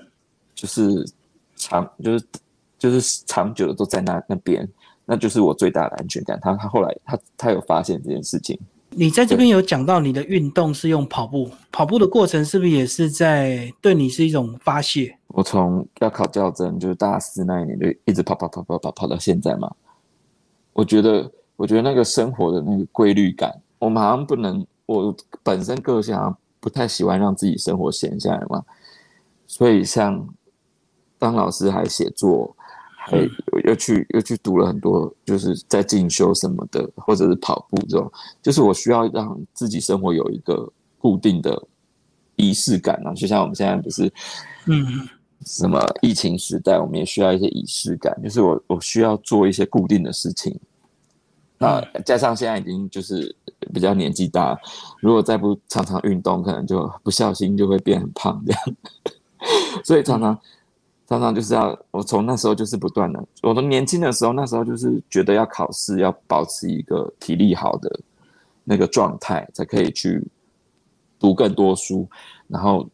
[0.55, 1.05] 就是
[1.57, 2.25] 长，就是
[2.79, 4.69] 就是长久的都在那那边，
[5.05, 6.39] 那就是我最大的安全感。
[6.41, 8.57] 他他后来他他有发现这件事情。
[8.93, 15.17] 你在这边有讲到你的运动是用跑步，跑步的过程是不是也是在对你是一种发泄？
[15.29, 19.73] 我从要考教证，就是大四那一年就一直跑跑跑跑跑跑到现在嘛。
[20.81, 28.65] 我觉得，我觉得那个生活的那个规律感，我们好像不能，我本身个性好像不太喜欢让自己生活闲下来嘛。
[29.47, 30.27] 所以像
[31.19, 32.57] 当老师还写作。
[33.03, 33.17] 还
[33.65, 38.13] 又去又去读了很多，就是在进修什么的，或者是跑步这种，
[38.43, 41.61] 就是我需要让自己生活有一个固定的
[42.37, 43.15] 仪式感啊。
[43.15, 44.13] 就像我们现在不是，
[44.67, 44.85] 嗯，
[45.47, 50.55] 什么疫情时代，我们也需要一些仪式感，就是我我需要做一些固定的事情。
[51.61, 53.33] 那加上现在已经就是
[53.73, 54.59] 比较年纪大，
[54.99, 58.63] 如果再不常常运动，可能就不小心就会变很胖这样，
[59.85, 60.37] 所以常常。
[61.11, 67.91] 常常就是要我从那时候就是不断的，我从年轻的时候那时候就是觉得要考试要保持一个体力好的
[68.63, 70.25] 那个状态，才可以去
[71.19, 72.09] 读更多书，
[72.47, 72.89] 然后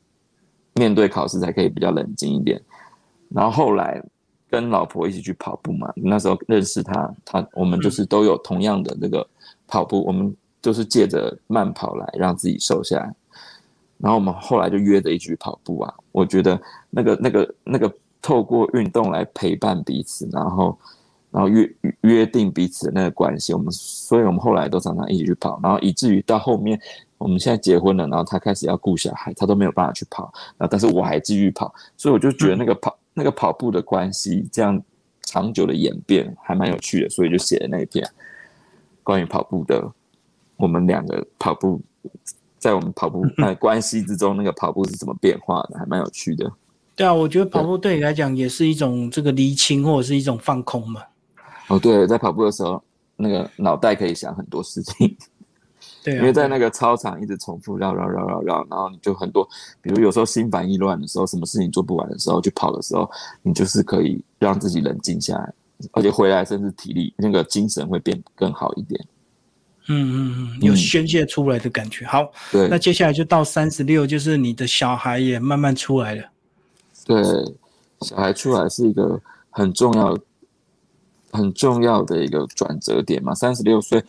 [0.77, 2.59] 面对考试才可以比较冷静一点。
[3.29, 4.03] 然后后来
[4.57, 9.27] 跟老婆一起去跑步嘛，那时候认识他，他我们就是都有同样的那个
[9.67, 13.15] 跑步，我们就是借着慢跑来让自己瘦下来。
[13.99, 17.93] 然后我们后来就约着一起去跑步啊，我觉得那个那个那个。
[18.23, 20.77] 透过运动来陪伴彼此，然后，
[21.31, 26.81] 然后约约定彼此的那个关系，我们，所以我们后来都常常一起去跑，然后以至于到后面，
[27.19, 34.79] 我们现在结婚了，然后他开始要顾小孩，他都没有办法去跑，那但是我还继续跑，所以我就觉得那个跑那个跑步的关系，这样
[35.23, 38.07] 长久的演变还蛮有趣的，所以就写了那一篇
[39.03, 39.91] 关于跑步的，
[40.59, 41.81] 我们两个跑步
[42.59, 46.53] 在我们跑步 呃关系之中，那个跑步是怎么变化的，还蛮有趣的。
[46.95, 51.03] 对啊，我觉得跑步对你来讲也是一种这个离清或者是一种放空嘛。
[51.69, 52.83] 哦，对，在跑步的时候，
[53.17, 55.17] 那个脑袋可以想很多事情。
[56.07, 59.45] 对，因为在那个操场一直重复绕绕绕绕绕，然后你就很多，
[59.83, 63.11] 比如有时候心烦意乱的时候，什么事情做不完的时候，去跑的时候，
[63.43, 65.53] 你就是可以让自己冷静下来，
[65.91, 69.05] 而且回来甚至体力那个精神会变更好一点。
[69.89, 72.07] 嗯嗯嗯，有宣泄出来的感觉。
[72.07, 76.25] 好，对，那接下来就到三十六，就是你的小孩也慢慢出来了。
[77.05, 77.23] 对，
[78.01, 80.19] 小孩出来是一个很重要、
[81.31, 83.33] 很重要的一个转折点嘛。
[83.33, 84.03] 三十六岁，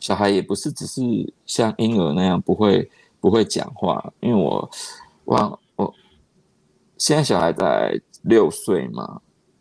[0.00, 1.00] 小孩也不是只是
[1.46, 4.68] 像婴儿那样不会不会讲话，因为我
[5.26, 5.94] 忘我
[6.98, 9.20] 现在小孩在六岁嘛，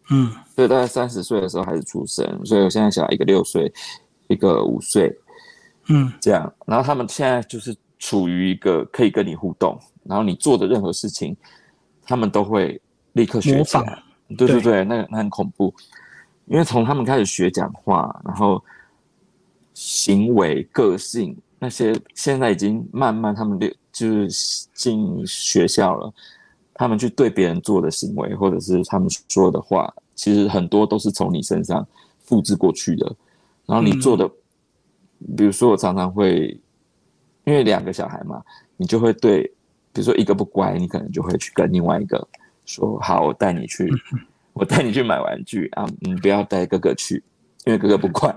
[0.10, 3.72] 嗯，所以大概三十岁的时候孩子出生，所以我现在小孩一个六岁，
[4.30, 5.16] 一个五岁，
[5.90, 11.38] 嗯，这样，然后他们现在就是处于一个可以跟你互动，然后你做的任何事情。
[12.06, 14.02] 他们都会立刻学起来，
[14.36, 15.72] 对对对，那那很恐怖，
[16.48, 18.60] 因为从他们开始学讲话，然后
[19.80, 26.14] 行为、个性那些，现在已经慢慢他们就就是进学校了，
[26.74, 31.88] 他们去对别人做的行为，或者是他们说的话，其实很多都是从你身上
[32.20, 33.16] 复制过去的。
[33.66, 34.28] 然后你做的，
[35.38, 36.60] 比如说我常常会，
[37.46, 38.44] 因为两个小孩嘛，
[38.76, 39.50] 你就会对。
[39.94, 42.26] 比如说一个不乖，你可能就会去跟另外一个
[42.66, 43.90] 说：“好，我带你去，
[44.54, 47.24] 我带你去买玩具啊，你不要带哥哥去，
[47.66, 48.34] 因为哥哥不乖。”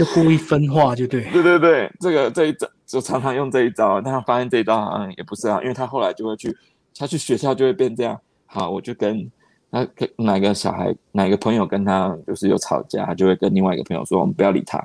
[0.00, 1.24] 就故意分化，就对。
[1.30, 6.56] 对对对，这个这一招就常常用这一招，但他发现这一招好像也不是啊，因为他后来就会去，
[6.96, 8.18] 他去学校就会变这样。
[8.46, 9.30] 好，我就跟
[9.70, 14.82] 他跟哪个小孩哪个朋友跟他就是有吵架，就会跟另外一个朋友说：“我们不要理他，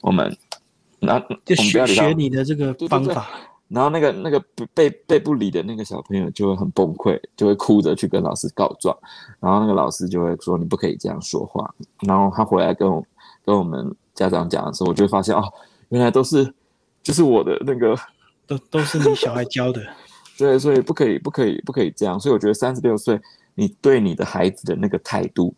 [0.00, 0.34] 我们
[0.98, 3.28] 那就学学你的这个方法。”
[3.68, 8.96] 然后那个那个被被不理的那个小朋友就会很崩溃，就会哭着去跟老师告状，
[9.40, 11.70] 然后那个老师就会说你不可以这样说话。
[12.00, 13.04] 然后他回来跟我
[13.48, 15.42] 跟我们家长讲的时候，我就会发现哦，
[15.88, 16.52] 原来都是
[17.02, 17.96] 就是我的那个
[18.46, 19.80] 都都是你小孩教的。
[20.36, 22.20] 对，所以不可以，不可以，不可以这样。
[22.20, 23.18] 所以我觉得三十六岁，
[23.54, 25.54] 你对你的孩子的那个态度，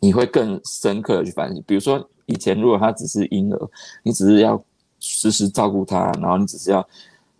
[0.00, 1.64] 你会更深刻的去反省。
[1.66, 3.70] 比如说以前如果他只是婴儿，
[4.02, 4.62] 你只是要
[5.00, 6.86] 时时照顾他，然后你只是要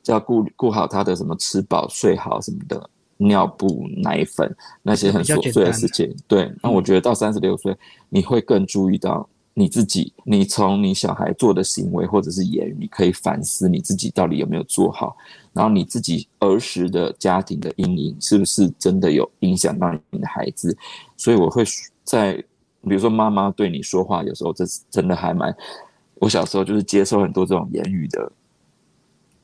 [0.06, 2.88] 要顾顾好他的什么吃饱睡好什么的。
[3.18, 6.52] 尿布、奶粉那些很琐碎的事情，对。
[6.62, 7.74] 那我觉得到三十六岁，
[8.10, 10.12] 你会更注意到你自己。
[10.24, 15.16] 你从你小孩做的行为或者是言语，可以反思你自己到底有没有做好。
[15.54, 20.76] 然后你自己儿时的家庭的阴影，是不是真的有影响到你的孩子？
[21.16, 21.64] 所以我会
[22.04, 22.34] 在，
[22.82, 25.56] 比如说妈妈对你说话，有时候这是真的还蛮。
[26.16, 28.30] 我小时候就是接受很多这种言语的，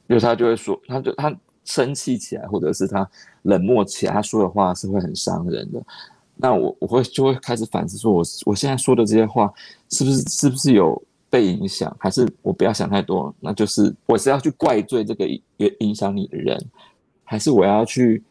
[0.08, 1.34] 因为他就会说，他就他。
[1.64, 3.08] 生气起来，或者是他
[3.42, 5.82] 冷漠起来，他说的话是会很伤人的。
[6.34, 9.52] 那我我会就会开始反思，说我我现在说的这些话，
[9.90, 11.94] 是不是是不是有被影响？
[12.00, 13.32] 还是我不要想太多？
[13.38, 15.40] 那就是我是要去怪罪这个影
[15.80, 16.58] 影响你的人，
[17.22, 18.22] 还是我要去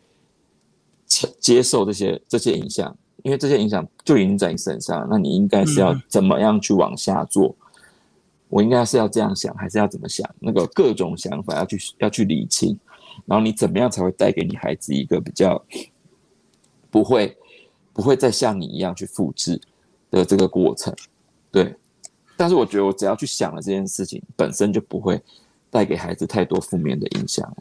[1.40, 2.94] 接受这些这些影响？
[3.24, 7.56] 因为这些影响就已经在你身上，那你应该是要怎么样去往下做？
[8.50, 10.28] 我应该是要这样想，还是要怎么想？
[10.40, 12.78] 那个各种想法要去要去理清。
[13.26, 15.64] 然后你怎么样才会带给你孩子一个比较
[16.90, 17.38] 不会
[17.94, 19.60] 不会再像你一样去复制
[20.10, 20.96] 的这个过程？
[21.52, 21.76] 对。
[22.38, 25.22] 但是我觉得我只要去想了这件事情本身就不会
[25.70, 27.56] 带给孩子太多负面的影响，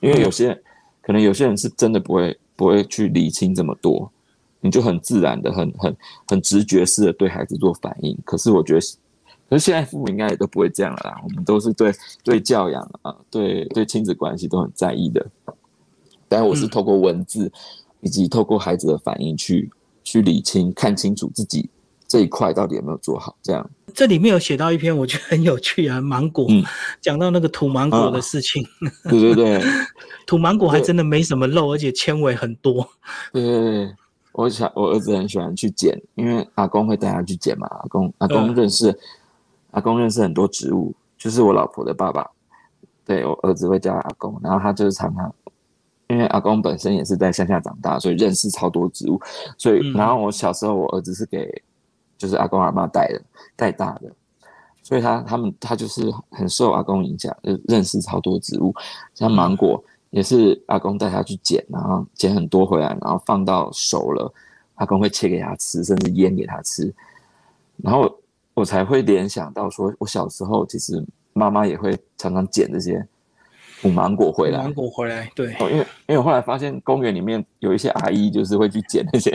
[0.00, 0.52] 因为有些
[1.00, 4.10] 可能有些人是真的不会不会去理清这么多，
[4.60, 8.18] 你就很自然的很很很直觉式的对孩子做反应。
[8.24, 8.80] 可是我觉得。
[9.50, 15.26] 可是现在父母应该也都不会这样了啦，我们都是对对教养啊，对对亲子关系都很在意的。
[16.28, 17.50] 但我是透过文字
[18.00, 19.68] 以及透过孩子的反应去
[20.04, 21.68] 去理清、看清楚自己
[22.06, 23.36] 这一块到底有没有做好。
[23.42, 26.46] 这样，这里面有写到一篇，我觉得很有趣啊，芒果，
[27.00, 28.64] 讲到那个土芒果的事情。
[29.10, 29.60] 对对对，
[30.24, 32.88] 土芒果还真的没什么肉，而且纤维很多。
[33.32, 33.94] 对对对，
[34.30, 37.66] 我想我儿子很喜欢去捡，因为阿公会带他去捡嘛。
[37.66, 38.96] 阿公阿公认识。
[39.72, 42.28] 阿公认识很多植物，就是我老婆的爸爸，
[43.04, 45.32] 对我儿子会叫阿公，然后他就是常常，
[46.08, 49.20] 因为阿公本身也是在乡下长大，所以认识超多植物，
[49.56, 51.62] 所以然后我小时候我儿子是给
[52.18, 53.22] 就是阿公阿妈带的
[53.54, 54.10] 带大的，
[54.82, 58.74] 所以他他们他就是很受阿公影响，就认识超多植物，
[59.14, 64.32] 像芒果也是阿公带他去捡，然后捡很多回来，然后放到熟了，
[64.74, 66.92] 阿公会切给他吃，甚至腌给他吃，
[67.76, 68.12] 然后。
[68.60, 73.02] 我才会联想到，说我小时候其实妈妈也会常常捡这些
[73.80, 74.58] 土芒果回来。
[74.58, 75.54] 芒果回来，对。
[75.54, 79.30] 哦，因为因为我后来发现公园里面有一些阿姨，就是会去捡那些。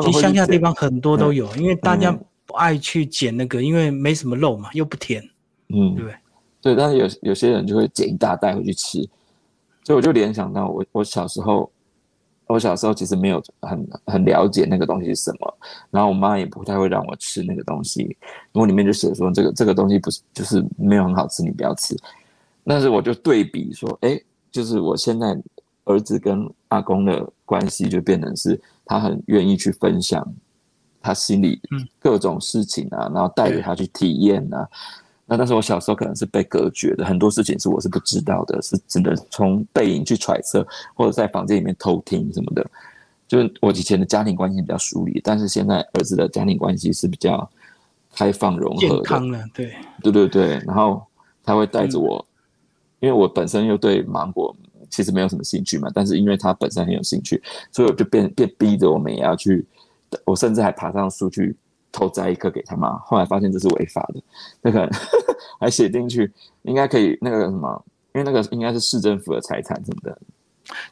[0.00, 5.20] 其实乡下地方很多都有，因为大家不爱去捡那个，因为没什么肉嘛，又不甜。
[5.70, 6.14] 嗯，对。
[6.60, 9.02] 对，但是有有些人就会捡一大袋回去吃，
[9.82, 11.68] 所以我就联想到我我小时候。
[12.46, 15.58] 我小时候其实没有很很了解那个东西是什么，
[15.90, 18.16] 然后我妈也不太会让我吃那个东西，
[18.52, 21.96] 我里面就写说这个这个东西不是就是没有很好吃，你不要吃。
[22.64, 25.36] 但是我就对比说，哎，就是我现在
[25.84, 30.26] 儿子跟阿公的关系就变成是他很愿意去分享
[31.00, 31.60] 他心里
[31.98, 34.68] 各种事情啊，然后带着他去体验啊。
[35.28, 42.64] 那但是我小时候可能是被隔绝的，很多事情是我是不知道的，是只能从背影去揣测，或者在房间里面偷听什么的。
[43.26, 47.50] 就是我以前的家庭关系比较疏离，但是现在儿子的家庭关系是比较
[48.14, 49.44] 开放融合、健康了。
[49.52, 50.62] 对，对对对。
[50.64, 51.04] 然后
[51.42, 52.24] 他会带着我，
[53.00, 54.54] 因为我本身又对芒果
[54.88, 59.66] 其实没有什么兴趣嘛，但是因为他本身很有兴趣，所以我就变变逼着我们也要去，
[60.24, 61.56] 我甚至还爬上树去。
[61.96, 64.20] 偷摘一颗给他妈，后来发现这是违法的，
[64.60, 64.86] 那个
[65.58, 66.30] 还写进去，
[66.64, 67.82] 应该可以那个什么，
[68.14, 70.18] 因为那个应该是市政府的财产什么的，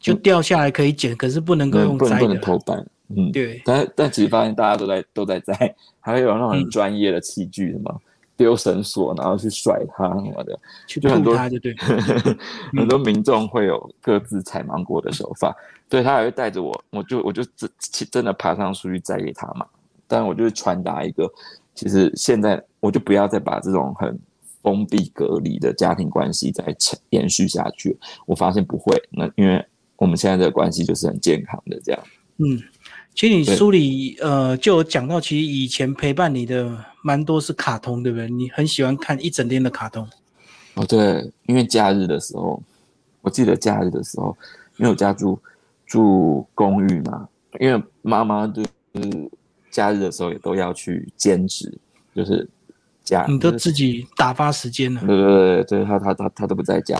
[0.01, 3.61] 就掉下来可以捡，可是不能够用摘的，不能偷搬，嗯，对。
[3.67, 5.53] 但但其实发现大家都在都在摘，
[6.01, 8.01] 还会有那种很专业的器具，什么
[8.35, 11.77] 丢绳索，然后去甩它什么的，就很多就对，
[12.75, 15.55] 很多民众会有各自采芒果的手法，
[15.87, 17.71] 对他还会带着我，我就我就真
[18.11, 19.67] 真的爬上树去摘给他嘛。
[20.15, 21.29] 但我就是传达一个，
[21.75, 24.17] 其实现在我就不要再把这种很
[24.63, 26.65] 封闭隔离的家庭关系再
[27.11, 27.99] 延续下去。
[28.25, 29.61] 我发现不会，那因为
[29.97, 32.01] 我们现在的关系就是很健康的这样。
[32.37, 32.63] 嗯，
[33.13, 38.31] 其实你书里呃就有讲到，其实以前陪伴你的蛮多是卡通，对不对？
[38.31, 40.09] 你很喜欢看一整天的卡通。
[40.75, 42.63] 哦，对，因为假日的时候，
[43.21, 44.37] 我记得假日的时候，
[44.77, 45.37] 因为我家住
[45.85, 48.71] 住公寓嘛，因为妈妈就是。
[49.75, 51.77] 假日的时候也都要去兼职，
[52.15, 52.49] 就是
[53.03, 55.01] 家，你都自己打发时间了。
[55.01, 56.97] 对对对对，他他他他都不在家，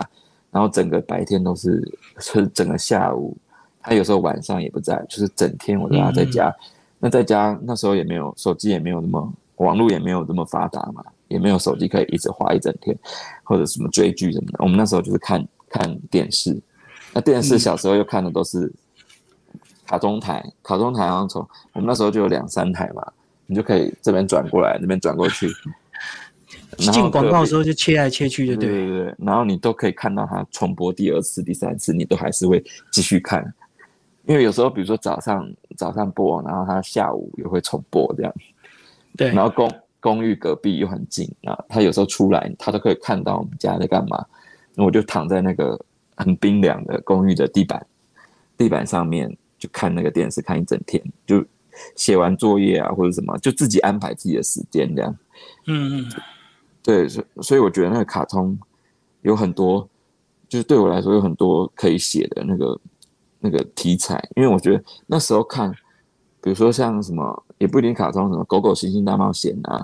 [0.51, 1.81] 然后整个白天都是，
[2.19, 3.37] 是整个下午，
[3.81, 6.53] 他有时候晚上也不在，就是整天我都要在家。
[6.99, 12.93] 那在家那时候也没有手机，也没有那么网络也没有这么发达嘛，也没有手机可以一直花一整天，
[13.43, 14.57] 或者什么追剧什么的。
[14.59, 16.61] 我们那时候就是看看电视，
[17.13, 18.69] 那电视小时候又看的都是
[19.85, 23.05] 卡通台，卡通台好像从我们那时候就有两三台嘛，
[23.45, 25.49] 你就可以这边转过来，那边转过去。
[26.77, 33.53] 进广告的时候就切来切去，就对对对，然后你都可以看到它重播第二次、第三次，你都还是会继续看，
[34.25, 38.33] 因为有时候比如说早上早上播，然后它下午也会重播这样。
[39.15, 39.71] 对，然后公
[40.01, 44.25] 公寓隔壁又很近啊，他有时候出来，他都可以看到我们家在干嘛。
[44.73, 45.79] 那我就躺在那个
[46.15, 47.85] 很冰凉的公寓的地板
[48.57, 51.43] 地板上面，就看那个电视看一整天，就
[51.95, 55.17] 写完作业啊或者什么，就自己安排自己的时间这样。
[55.67, 56.11] 嗯嗯。
[56.83, 58.55] 对，所所以我觉得那个卡通
[59.23, 59.89] 有很多，
[60.47, 62.79] 就是对我来说有很多可以写的那个
[63.39, 65.71] 那个题材，因为我觉得那时候看，
[66.41, 69.83] 比如说像什么也不一定卡通，什么狗狗星星大冒险啊，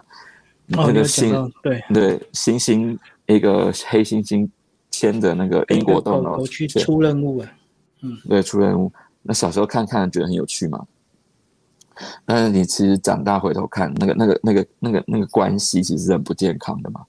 [0.67, 4.47] 那个星对对星星一个黑猩猩
[4.91, 7.51] 牵着那个英国斗牛去出任务啊，
[8.03, 8.93] 嗯，对，出任务，
[9.23, 10.85] 那小时候看看觉得很有趣嘛。
[12.25, 17.05] 但是你其实长大回头看，那个、那个、那个、那个、那个关系其实是很不健康的嘛。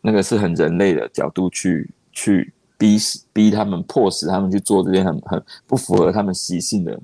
[0.00, 2.98] 那个是很人类的角度去去逼
[3.32, 6.98] 逼他们，迫使他们去做这些很很不符合他们习性的，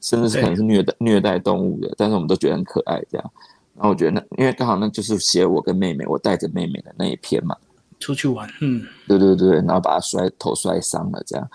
[0.00, 1.92] 甚至是可能是虐待虐待动物的。
[1.96, 3.32] 但是我们都觉得很可爱这样。
[3.74, 7.56] 然后我觉得那因为刚好那就是写我跟妹妹，我带着妹妹的那一篇嘛，
[7.98, 11.50] 出去玩，嗯，对对对，然后把她摔头摔伤了这样。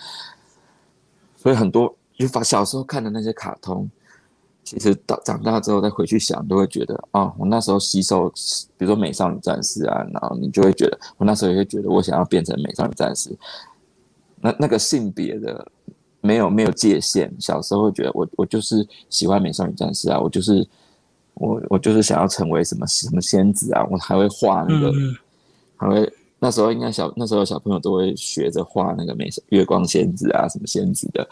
[1.45, 3.87] 所以很多就把小时候看的那些卡通。
[4.63, 8.27] 其实到长大之后再回去想，都会觉得啊，我那时候吸收，
[8.79, 13.29] 比如说美少女战士啊，然后你就会觉得，我那时候也会觉得，我想要变成美少女战士。
[14.41, 15.67] 那那个性别的
[16.19, 20.67] 没有没有界限，小时候会觉得我我就是喜欢美少女战士啊，我就是
[21.35, 24.91] 我我就是想要成为什么什么仙子啊，我还会画那个，
[25.75, 26.11] 还会
[26.45, 31.27] 那时候应该小那时候小朋友都会学着画那个美月光仙子啊，什么仙子的，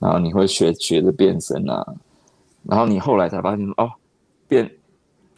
[0.00, 1.94] 然后你会学学着变身啊。
[2.64, 3.88] 然后你后来才发现哦，
[4.48, 4.68] 变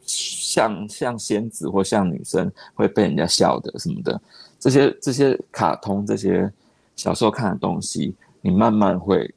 [0.07, 4.18] 像像仙子或像女生会被人家笑的什么的，
[4.59, 6.51] 这些这些卡通这些
[6.97, 9.31] 小时候看的东西，你慢慢会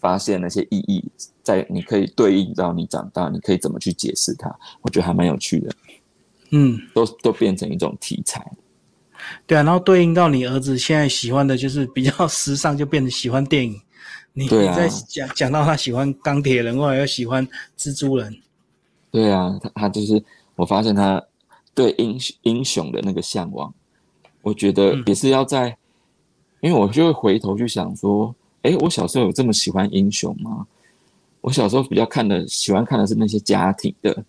[0.00, 1.04] 发现那些意义，
[1.42, 4.50] 在你可以对应到你长大，你可以怎么去解释它？
[4.80, 5.70] 我觉得还蛮有趣的。
[6.52, 8.50] 嗯，都都变成一种题材。
[9.46, 13.80] 对啊，然后对应到你儿子现在喜欢的就是比较 时尚，就变成喜欢电影。
[14.34, 17.46] 你你在讲讲到他喜欢钢铁人，或者又喜欢
[17.76, 18.34] 蜘蛛人，
[19.10, 20.24] 对啊，他他就是
[20.56, 21.22] 我发现他
[21.74, 23.70] 对英英雄的那个向往，
[24.40, 25.76] 我觉得也是要在，
[26.60, 30.66] 因为我就会回头去想说，哎，我小时候有这么喜欢英雄吗？
[31.42, 34.24] 我小时候比较看的喜欢看的是那些家庭的，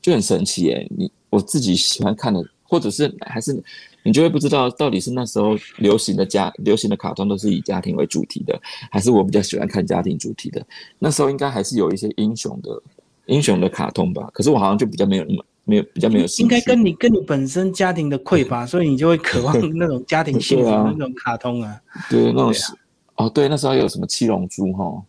[0.00, 3.62] 就很神奇哎，你我自己喜欢看的，或者是还是。
[4.02, 8.58] 你就会不知道到底是那时候流行的家流行的卡通都是以家庭为主题的，
[8.90, 10.64] 还是我比较喜欢看家庭主题的。
[10.98, 12.82] 那时候应该还是有一些英雄的
[13.26, 16.26] 英雄的卡通吧，可是我好像就比较没有那么没有比较没有。
[16.38, 21.78] 应该跟你跟你本身家庭的匮乏，所以你就会渴望那种家庭幸福 的那种卡通啊。
[22.08, 22.52] 对，那种
[23.16, 25.02] 哦，对，那时候有什么七龙珠哈，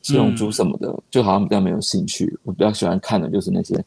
[0.00, 2.38] 七龙珠什么的，就好像比较没有兴趣。
[2.44, 3.84] 我比较喜欢看的就是那些。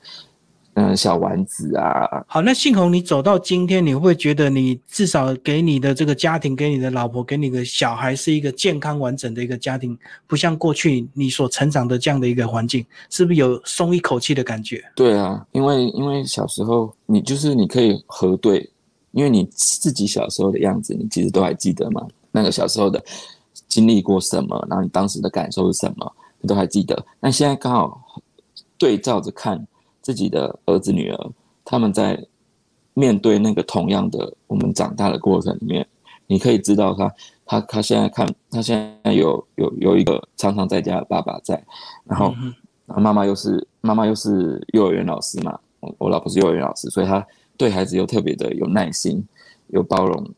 [0.80, 2.24] 嗯，小丸子啊。
[2.26, 14.82] 好，那幸红，你走到今天，你会觉得你至少给你的这个家庭，给你的老婆，给你的小孩，是一个健康完整的一个家庭，不像过去你所成长的这样的一个环境，是不是有松一口气的感觉？
[14.96, 18.70] 对啊，因为因为小时候你就是你可以核对，
[19.12, 22.08] 因为你自己小时候的样子，你其实都还记得嘛。
[22.32, 23.04] 那个小时候的
[23.68, 26.10] 经历过什么，然后你当时的感受是什么，
[26.40, 27.06] 你都还记得。
[27.20, 28.02] 那现在刚好
[28.78, 29.68] 对照着看。
[30.02, 31.32] 自己的儿子女儿，
[31.66, 32.26] 他们在
[32.94, 35.88] 面对那个同样的我们长大的过程里面，
[36.28, 37.14] 你可以知道他，
[37.46, 41.64] 他他现在看，他现在有有有一个常常在家的爸爸在，
[42.06, 42.34] 然后
[42.86, 47.26] 妈妈又是妈妈又是幼儿园老师嘛，我我老婆是幼儿园老师，所以他
[47.56, 49.26] 对孩子又特别的有耐心，
[49.68, 50.30] 有包容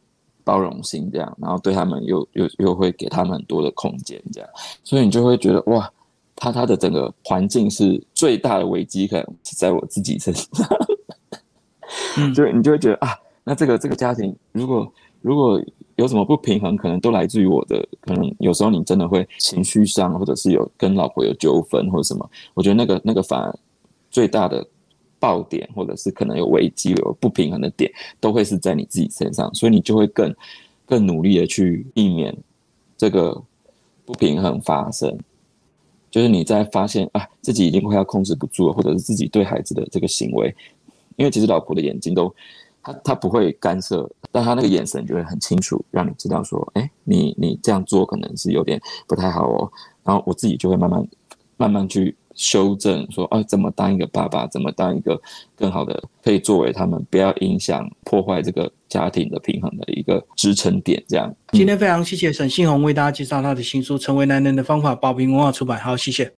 [0.44, 4.50] 包容心这样，然后对他们又又又会给他们很多的空间这样，
[4.84, 5.92] 所以你就会觉得哇。
[6.42, 10.48] 他他的整个环境是最大的危机，可能是在我自己身上。
[12.18, 15.62] 嗯， 就你就会觉得啊，那这个这个家庭，如果如果
[15.98, 17.88] 有什么不平衡，可能都来自于我的。
[18.02, 23.56] 可能有时候你真的会情绪上，或者是有跟老婆有纠纷或者什么，我觉得那个那个反而
[24.10, 24.66] 最大的
[25.20, 30.34] 爆点，或者是可能有危机、有不平衡的点，都会是在你自己身上，所以你就会更
[30.88, 32.36] 更努力的去避免
[32.98, 33.40] 这个
[34.06, 35.16] 不平衡发生。
[36.12, 40.54] 就是你在发现啊自己已经快要控制不住了，或者是自己对孩子的这个行为，
[41.16, 42.32] 因为其实老婆的眼睛都，
[42.84, 49.72] 她她不会干涉，但她那个眼神就会很清楚，让你知道说，哎，你你这样做可能是有点不太好哦。
[50.04, 51.08] 然后我自己就会慢慢
[51.58, 55.20] 慢慢去修正，说啊怎么当一个爸爸，怎么当一个
[55.56, 61.34] 更好的可以作为他们不要影响破坏这个家庭的平衡的一个支撑点，这样。
[61.54, 65.80] 今天非常谢谢沈信宏为大家介绍他的新书《成为男人的方法》，宝瓶文化出版。
[65.80, 66.30] 好，谢谢。